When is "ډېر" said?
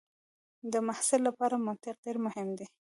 2.05-2.17